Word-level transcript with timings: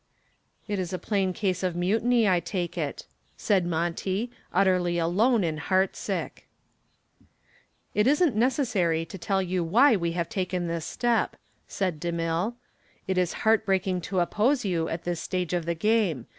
"It 0.67 0.79
is 0.79 0.93
a 0.93 0.97
plain 0.97 1.31
case 1.31 1.61
of 1.61 1.75
mutiny, 1.75 2.27
I 2.27 2.39
take 2.39 2.75
it," 2.75 3.05
said 3.37 3.67
Monty, 3.67 4.31
utterly 4.51 4.97
alone 4.97 5.43
and 5.43 5.59
heart 5.59 5.95
sick. 5.95 6.47
"It 7.93 8.07
isn't 8.07 8.35
necessary 8.35 9.05
to 9.05 9.19
tell 9.19 9.43
you 9.43 9.63
why 9.63 9.95
we 9.95 10.13
have 10.13 10.27
taken 10.27 10.65
this 10.65 10.85
step," 10.85 11.35
said 11.67 11.99
DeMille. 11.99 12.55
"It 13.07 13.19
is 13.19 13.33
heart 13.45 13.63
breaking 13.63 14.01
to 14.09 14.21
oppose 14.21 14.65
you 14.65 14.89
at 14.89 15.03
this 15.03 15.19
stage 15.21 15.53
of 15.53 15.67
the 15.67 15.75
game. 15.75 16.25